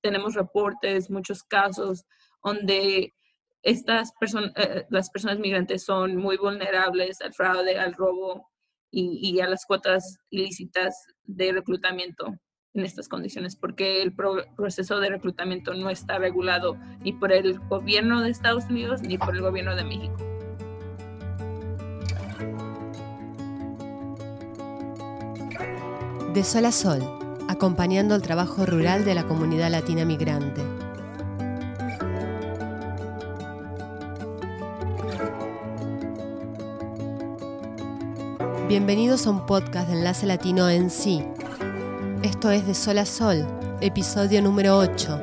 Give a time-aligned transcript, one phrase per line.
[0.00, 2.04] tenemos reportes, muchos casos
[2.42, 3.12] donde
[3.62, 8.48] estas personas, eh, las personas migrantes son muy vulnerables al fraude, al robo
[8.90, 12.34] y, a las cuotas ilícitas de reclutamiento
[12.72, 18.22] en estas condiciones, porque el proceso de reclutamiento no está regulado ni por el gobierno
[18.22, 20.16] de Estados Unidos ni por el gobierno de México.
[26.32, 27.17] De sol a sol,
[27.58, 30.62] acompañando el trabajo rural de la comunidad latina migrante.
[38.68, 41.24] Bienvenidos a un podcast de Enlace Latino en sí.
[42.22, 43.44] Esto es De Sol a Sol,
[43.80, 45.20] episodio número 8,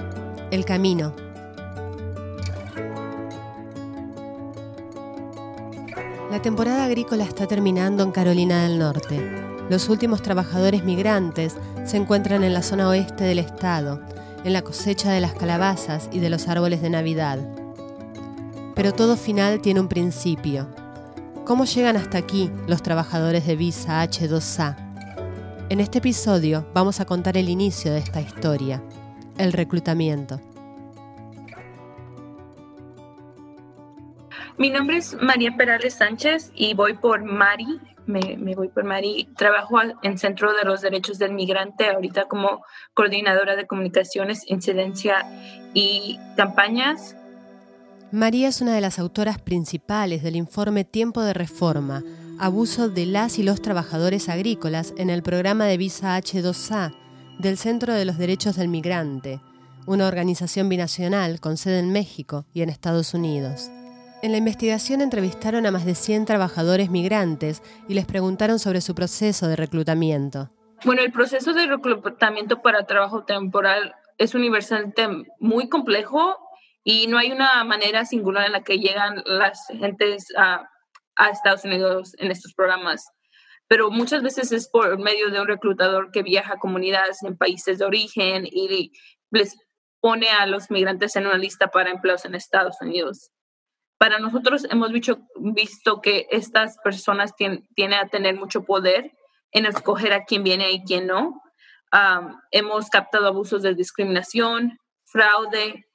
[0.51, 1.15] El Camino.
[6.29, 9.54] La temporada agrícola está terminando en Carolina del Norte.
[9.69, 11.55] Los últimos trabajadores migrantes
[11.85, 14.01] se encuentran en la zona oeste del estado,
[14.43, 17.39] en la cosecha de las calabazas y de los árboles de Navidad.
[18.75, 20.67] Pero todo final tiene un principio
[21.45, 24.75] ¿Cómo llegan hasta aquí los trabajadores de Visa H2A?
[25.69, 28.81] En este episodio vamos a contar el inicio de esta historia,
[29.37, 30.41] el reclutamiento.
[34.57, 37.79] Mi nombre es María Perales Sánchez y voy por Mari.
[38.07, 39.27] Me, voy por Mari.
[39.35, 45.25] Trabajo en Centro de los Derechos del Migrante ahorita como coordinadora de comunicaciones, incidencia
[45.73, 47.15] y campañas
[48.15, 52.01] María es una de las autoras principales del informe Tiempo de Reforma,
[52.39, 56.93] abuso de las y los trabajadores agrícolas en el programa de visa H2A
[57.39, 59.41] del Centro de los Derechos del Migrante,
[59.85, 63.69] una organización binacional con sede en México y en Estados Unidos.
[64.21, 68.95] En la investigación entrevistaron a más de 100 trabajadores migrantes y les preguntaron sobre su
[68.95, 70.49] proceso de reclutamiento.
[70.83, 75.07] Bueno, el proceso de reclutamiento para trabajo temporal es universalmente
[75.39, 76.37] muy complejo
[76.83, 80.69] y no hay una manera singular en la que llegan las gentes a,
[81.31, 83.05] Estados Unidos en estos programas
[83.67, 87.79] pero muchas veces es por medio de un reclutador que viaja a comunidades en países
[87.79, 88.91] de origen y
[89.31, 89.57] les
[90.01, 93.31] pone a los migrantes en una lista para empleos en Estados Unidos.
[93.97, 99.11] Para nosotros hemos visto, que estas personas tienen, a tener mucho poder
[99.51, 101.41] en escoger a quién viene y quién no.
[102.51, 105.85] hemos captado abusos de discriminación, fraude,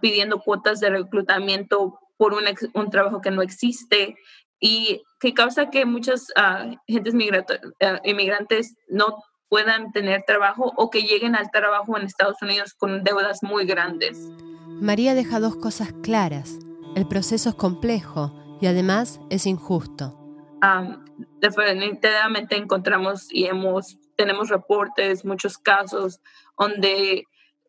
[0.00, 4.16] pidiendo cuotas de reclutamiento por un, un trabajo que no existe
[4.60, 11.02] y que causa que muchas uh, gentes uh, inmigrantes no puedan tener trabajo o que
[11.02, 14.18] lleguen al trabajo en Estados Unidos con deudas muy grandes.
[14.80, 16.58] María deja dos cosas claras.
[16.94, 20.18] El proceso es complejo y además es injusto.
[21.40, 26.20] definitivamente encontramos y hemos, tenemos reportes, muchos casos
[26.58, 27.24] donde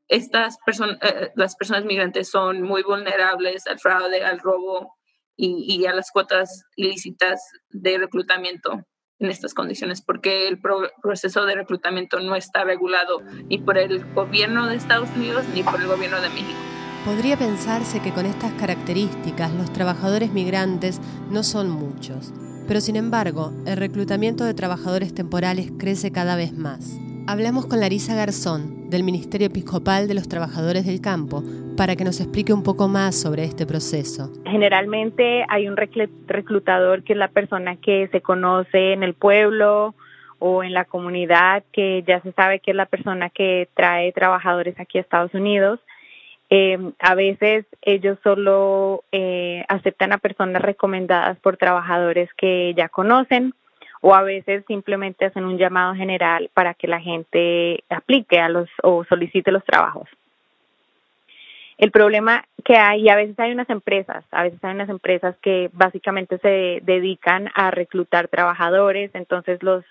[0.09, 0.57] estas
[1.01, 4.95] eh, las personas migrantes son muy vulnerables al fraude, al robo
[5.35, 8.83] y, a las cuotas ilícitas de reclutamiento
[9.19, 10.59] en estas condiciones, porque el
[11.01, 15.81] proceso de reclutamiento no está regulado ni por el gobierno de Estados Unidos ni por
[15.81, 16.72] el gobierno de México.
[17.05, 22.33] Podría pensarse que con estas características los trabajadores migrantes no son muchos,
[22.65, 26.97] pero sin embargo el reclutamiento de trabajadores temporales crece cada vez más.
[27.27, 31.43] Hablamos con Larisa Garzón, del Ministerio Episcopal de los Trabajadores del Campo,
[31.75, 34.31] para que nos explique un poco más sobre este proceso.
[34.45, 39.93] Generalmente hay un reclutador que es la persona que se conoce en el pueblo
[40.39, 44.79] o en la comunidad, que ya se sabe que es la persona que trae trabajadores
[44.79, 45.81] aquí a Estados Unidos.
[46.55, 53.55] Eh, a veces ellos solo eh, aceptan a personas recomendadas por trabajadores que ya conocen
[54.01, 58.69] o a veces simplemente hacen un llamado general para que la gente aplique a los
[58.83, 60.07] o solicite los trabajos.
[61.79, 65.35] El problema que hay, y a veces hay unas empresas, a veces hay unas empresas
[65.41, 69.83] que básicamente se dedican a reclutar trabajadores, entonces los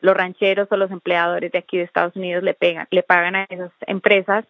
[0.00, 3.44] los rancheros o los empleadores de aquí de Estados Unidos le pegan, le pagan a
[3.44, 4.44] esas empresas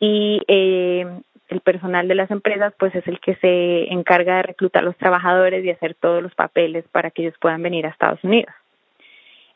[0.00, 1.06] y eh,
[1.48, 4.96] el personal de las empresas pues es el que se encarga de reclutar a los
[4.96, 8.52] trabajadores y hacer todos los papeles para que ellos puedan venir a Estados Unidos.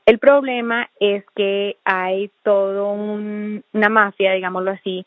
[0.04, 5.06] El problema es que hay todo una mafia, digámoslo así,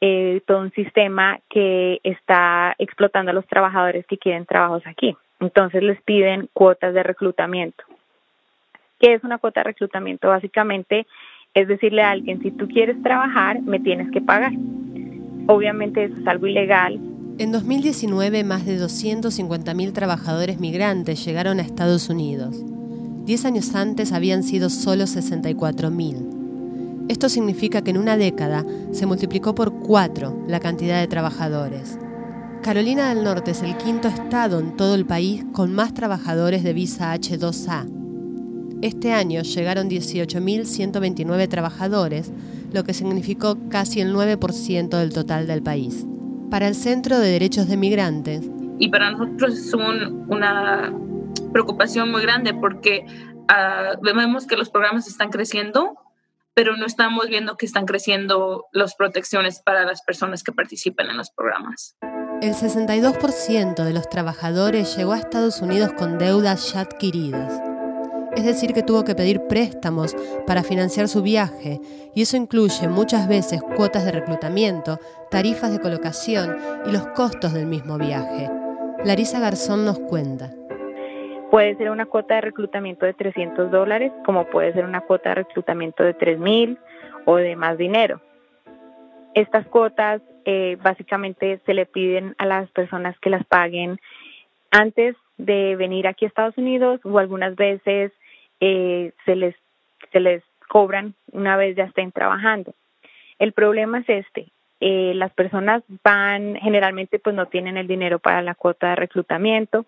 [0.00, 5.16] eh, todo un sistema que está explotando a los trabajadores que quieren trabajos aquí.
[5.40, 7.84] Entonces les piden cuotas de reclutamiento.
[9.00, 10.28] ¿Qué es una cuota de reclutamiento?
[10.28, 11.06] Básicamente
[11.54, 14.52] es decirle a alguien, si tú quieres trabajar, me tienes que pagar.
[15.46, 17.00] Obviamente eso es algo ilegal.
[17.38, 22.64] En 2019, más de 250.000 trabajadores migrantes llegaron a Estados Unidos.
[23.24, 27.06] Diez años antes habían sido solo 64.000.
[27.08, 31.98] Esto significa que en una década se multiplicó por cuatro la cantidad de trabajadores.
[32.62, 36.72] Carolina del Norte es el quinto estado en todo el país con más trabajadores de
[36.72, 37.86] visa H2A.
[38.80, 42.32] Este año llegaron 18.129 trabajadores,
[42.74, 46.04] lo que significó casi el 9% del total del país.
[46.50, 48.50] Para el Centro de Derechos de Migrantes.
[48.78, 50.92] Y para nosotros es una
[51.52, 55.96] preocupación muy grande porque uh, vemos que los programas están creciendo,
[56.52, 61.16] pero no estamos viendo que están creciendo las protecciones para las personas que participan en
[61.16, 61.96] los programas.
[62.42, 67.73] El 62% de los trabajadores llegó a Estados Unidos con deudas ya adquiridas.
[68.36, 70.16] Es decir, que tuvo que pedir préstamos
[70.46, 71.80] para financiar su viaje,
[72.14, 74.98] y eso incluye muchas veces cuotas de reclutamiento,
[75.30, 78.50] tarifas de colocación y los costos del mismo viaje.
[79.04, 80.50] Larisa Garzón nos cuenta.
[81.50, 85.34] Puede ser una cuota de reclutamiento de 300 dólares, como puede ser una cuota de
[85.36, 86.78] reclutamiento de 3.000
[87.26, 88.20] o de más dinero.
[89.34, 94.00] Estas cuotas eh, básicamente se le piden a las personas que las paguen
[94.70, 98.12] antes de venir aquí a Estados Unidos o algunas veces
[98.66, 99.54] eh, se les
[100.12, 102.72] se les cobran una vez ya estén trabajando.
[103.38, 104.48] El problema es este,
[104.80, 109.84] eh, las personas van generalmente pues no tienen el dinero para la cuota de reclutamiento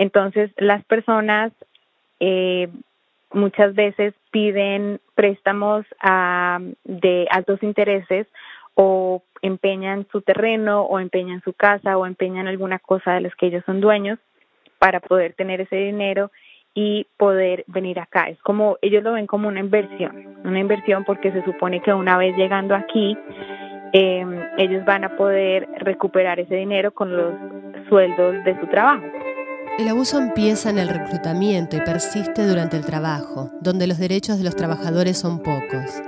[0.00, 1.52] entonces, las personas
[2.20, 2.70] eh,
[3.34, 5.84] muchas veces piden préstamos
[6.84, 8.26] de altos intereses
[8.72, 13.48] o empeñan su terreno o empeñan su casa o empeñan alguna cosa de las que
[13.48, 14.18] ellos son dueños
[14.78, 16.30] para poder tener ese dinero
[16.74, 18.28] y poder venir acá.
[18.28, 22.16] Es como, ellos lo ven como una inversión, una inversión porque se supone que una
[22.16, 23.16] vez llegando aquí,
[23.92, 24.24] eh,
[24.58, 27.34] ellos van a poder recuperar ese dinero con los
[27.88, 29.04] sueldos de su trabajo.
[29.78, 34.44] El abuso empieza en el reclutamiento y persiste durante el trabajo, donde los derechos de
[34.44, 36.02] los trabajadores son pocos.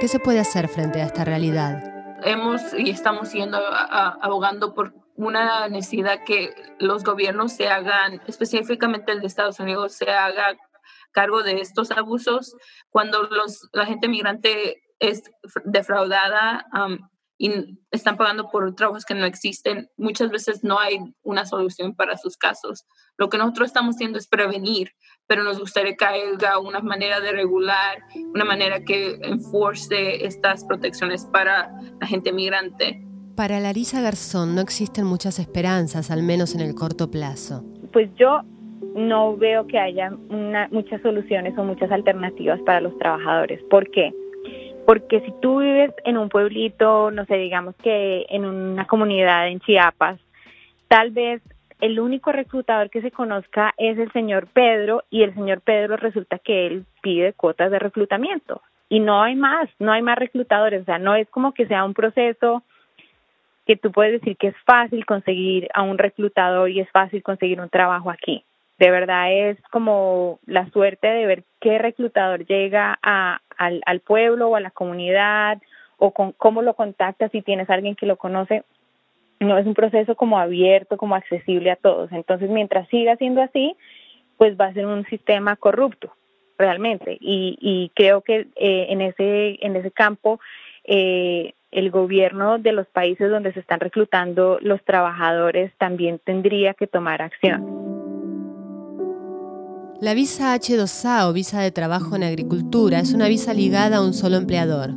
[0.00, 1.82] ¿Qué se puede hacer frente a esta realidad?
[2.24, 9.20] Hemos y estamos siendo abogando por una necesidad que los gobiernos se hagan, específicamente el
[9.20, 10.56] de Estados Unidos, se haga
[11.12, 12.56] cargo de estos abusos.
[12.90, 15.22] Cuando los, la gente migrante es
[15.64, 16.66] defraudada,
[17.36, 22.16] y están pagando por trabajos que no existen, muchas veces no hay una solución para
[22.16, 22.86] sus casos.
[23.16, 24.92] Lo que nosotros estamos haciendo es prevenir,
[25.26, 27.98] pero nos gustaría que haya una manera de regular,
[28.32, 33.02] una manera que enforce estas protecciones para la gente migrante.
[33.36, 37.64] Para Larisa Garzón no existen muchas esperanzas, al menos en el corto plazo.
[37.92, 38.42] Pues yo
[38.94, 40.12] no veo que haya
[40.70, 43.60] muchas soluciones o muchas alternativas para los trabajadores.
[43.64, 44.12] ¿Por qué?
[44.86, 49.58] Porque si tú vives en un pueblito, no sé, digamos que en una comunidad en
[49.58, 50.20] Chiapas,
[50.86, 51.42] tal vez
[51.80, 56.38] el único reclutador que se conozca es el señor Pedro y el señor Pedro resulta
[56.38, 60.84] que él pide cuotas de reclutamiento y no hay más, no hay más reclutadores, o
[60.84, 62.62] sea, no es como que sea un proceso
[63.66, 67.60] que tú puedes decir que es fácil conseguir a un reclutador y es fácil conseguir
[67.60, 68.44] un trabajo aquí.
[68.78, 74.48] De verdad es como la suerte de ver qué reclutador llega a, al, al pueblo
[74.48, 75.62] o a la comunidad
[75.96, 78.64] o con cómo lo contactas si tienes alguien que lo conoce.
[79.40, 82.10] No es un proceso como abierto, como accesible a todos.
[82.12, 83.76] Entonces, mientras siga siendo así,
[84.36, 86.12] pues va a ser un sistema corrupto
[86.58, 87.16] realmente.
[87.20, 90.40] Y, y creo que eh, en ese en ese campo
[90.84, 96.86] eh, el gobierno de los países donde se están reclutando los trabajadores también tendría que
[96.86, 97.94] tomar acción.
[100.00, 104.14] La visa H2A o visa de trabajo en agricultura es una visa ligada a un
[104.14, 104.90] solo empleador.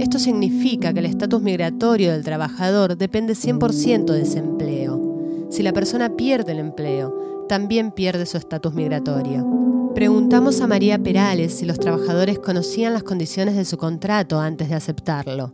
[0.00, 5.48] Esto significa que el estatus migratorio del trabajador depende 100% de ese empleo.
[5.50, 9.46] Si la persona pierde el empleo, también pierde su estatus migratorio.
[9.94, 14.74] Preguntamos a María Perales si los trabajadores conocían las condiciones de su contrato antes de
[14.74, 15.52] aceptarlo.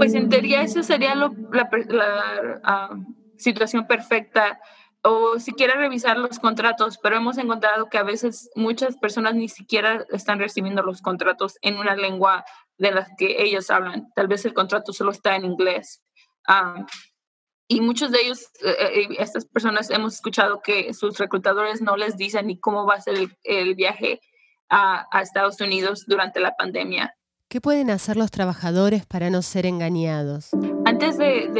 [0.00, 1.30] Pues en teoría esa sería la,
[2.64, 2.96] ah,
[3.36, 4.58] situación perfecta
[5.02, 10.06] o siquiera revisar los contratos, pero hemos encontrado que a veces muchas personas ni siquiera
[10.08, 12.46] están recibiendo los contratos en una lengua
[12.78, 14.10] de la que ellos hablan.
[14.14, 16.02] Tal vez el contrato solo está en inglés.
[17.68, 22.16] y muchos de ellos, eh, eh, estas personas, hemos escuchado que sus reclutadores no les
[22.16, 24.22] dicen ni cómo va a ser el, viaje
[24.70, 27.14] a Estados Unidos durante la pandemia.
[27.50, 30.50] ¿Qué pueden hacer los trabajadores para no ser engañados?
[30.84, 31.50] Antes de,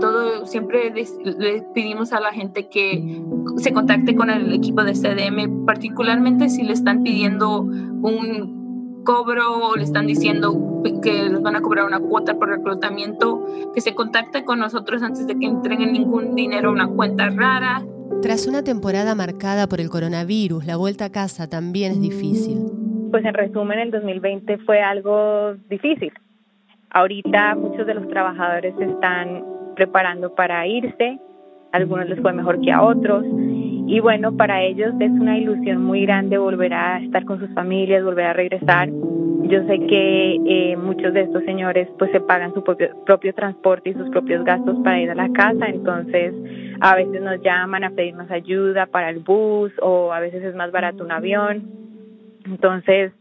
[0.00, 3.22] todo, siempre le pedimos a la gente que
[3.58, 9.76] se contacte con el equipo de CDM, particularmente si le están pidiendo un cobro o
[9.76, 14.42] le están diciendo que les van a cobrar una cuota por reclutamiento, que se contacte
[14.42, 17.84] con nosotros antes de que entreguen ningún dinero a una cuenta rara.
[18.22, 22.85] Tras una temporada marcada por el coronavirus, la vuelta a casa también es difícil.
[23.10, 26.12] Pues en resumen el 2020 fue algo difícil.
[26.90, 29.44] Ahorita muchos de los trabajadores se están
[29.74, 31.18] preparando para irse,
[31.72, 33.24] algunos les fue mejor que a otros
[33.88, 38.02] y bueno, para ellos es una ilusión muy grande volver a estar con sus familias,
[38.02, 38.88] volver a regresar.
[38.88, 43.90] Yo sé que eh, muchos de estos señores pues se pagan su propio, propio transporte
[43.90, 46.34] y sus propios gastos para ir a la casa, entonces
[46.80, 50.72] a veces nos llaman a pedirnos ayuda para el bus o a veces es más
[50.72, 51.85] barato un avión.
[52.46, 53.12] Entonces,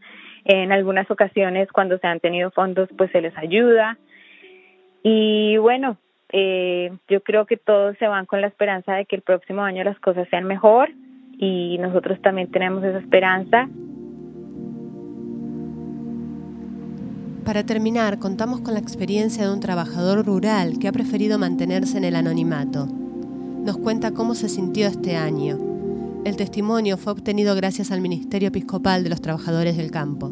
[0.46, 3.98] en algunas ocasiones cuando se han tenido fondos pues se les ayuda.
[5.03, 5.98] Y bueno,
[6.32, 9.84] eh, yo creo que todos se van con la esperanza de que el próximo año
[9.84, 10.89] las cosas sean mejor
[11.38, 13.67] y nosotros también tenemos esa esperanza.
[17.46, 22.05] Para terminar, contamos con la experiencia de un trabajador rural que ha preferido mantenerse en
[22.05, 22.88] el anonimato.
[22.88, 25.75] Nos cuenta cómo se sintió este año.
[26.25, 30.32] El testimonio fue obtenido gracias al Ministerio Episcopal de los Trabajadores del Campo.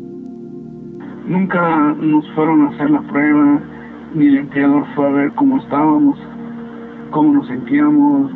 [1.27, 3.62] Nunca nos fueron a hacer la prueba,
[4.15, 6.17] ni el empleador fue a ver cómo estábamos,
[7.12, 8.31] cómo nos sentíamos,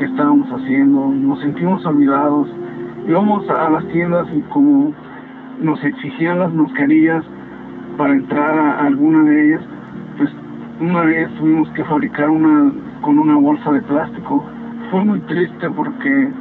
[0.00, 2.48] qué estábamos haciendo, nos sentimos olvidados.
[3.06, 4.92] Íbamos a las tiendas y como
[5.60, 7.24] nos exigían las mascarillas
[7.96, 9.62] para entrar a alguna de ellas,
[10.18, 10.28] pues
[10.80, 14.44] una vez tuvimos que fabricar una con una bolsa de plástico.
[14.90, 16.32] Fue muy triste porque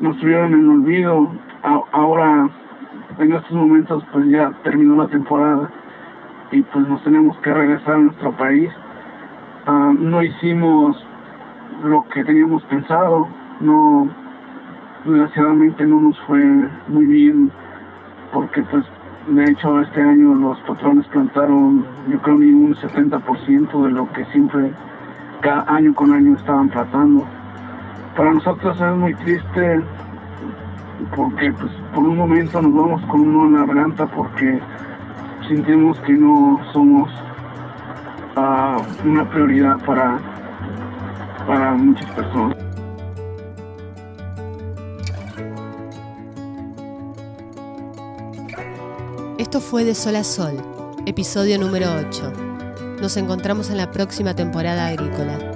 [0.00, 1.30] nos tuvieron en olvido.
[1.92, 2.48] ahora,
[3.18, 5.70] en estos momentos, pues ya terminó la temporada
[6.50, 8.70] y pues nos tenemos que regresar a nuestro país.
[9.66, 10.96] Ah, no hicimos
[11.84, 13.28] lo que teníamos pensado,
[13.60, 14.08] no,
[15.04, 16.42] desgraciadamente no nos fue
[16.88, 17.50] muy bien
[18.32, 18.84] porque pues
[19.28, 24.24] de hecho este año los patrones plantaron yo creo ni un 70% de lo que
[24.26, 24.72] siempre
[25.40, 27.24] cada año con año estaban plantando.
[28.16, 29.82] Para nosotros es muy triste
[31.16, 34.60] porque pues por un momento nos vamos con uno en la garganta porque
[35.48, 37.10] sentimos que no somos
[38.36, 40.18] uh, una prioridad para,
[41.46, 42.56] para muchas personas.
[49.38, 50.54] Esto fue De Sol a Sol,
[51.06, 52.32] episodio número 8.
[53.00, 55.49] Nos encontramos en la próxima temporada agrícola.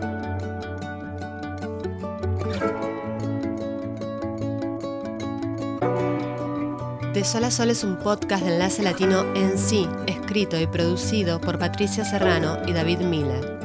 [7.24, 11.58] Sol a Sol es un podcast de enlace latino en sí, escrito y producido por
[11.58, 13.58] Patricia Serrano y David Miller.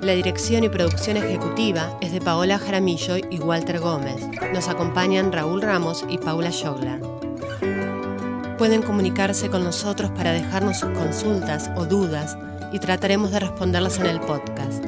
[0.00, 4.26] La dirección y producción ejecutiva es de Paola Jaramillo y Walter Gómez.
[4.54, 7.02] Nos acompañan Raúl Ramos y Paula Schogler.
[8.56, 12.38] Pueden comunicarse con nosotros para dejarnos sus consultas o dudas
[12.72, 14.82] y trataremos de responderlas en el podcast.